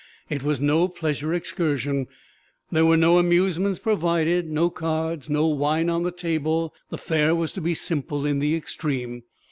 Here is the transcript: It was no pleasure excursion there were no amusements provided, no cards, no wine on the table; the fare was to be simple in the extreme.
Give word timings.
It 0.31 0.41
was 0.41 0.59
no 0.59 0.87
pleasure 0.87 1.31
excursion 1.31 2.07
there 2.71 2.87
were 2.87 2.97
no 2.97 3.19
amusements 3.19 3.77
provided, 3.77 4.49
no 4.49 4.71
cards, 4.71 5.29
no 5.29 5.45
wine 5.45 5.91
on 5.91 6.01
the 6.01 6.11
table; 6.11 6.73
the 6.89 6.97
fare 6.97 7.35
was 7.35 7.51
to 7.53 7.61
be 7.61 7.75
simple 7.75 8.25
in 8.25 8.39
the 8.39 8.55
extreme. 8.55 9.21